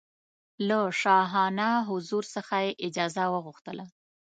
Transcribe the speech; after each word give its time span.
له 0.67 0.79
شاهانه 1.01 1.69
حضور 1.89 2.23
څخه 2.35 2.55
یې 2.65 2.71
اجازه 2.87 3.23
وغوښتله. 3.29 3.85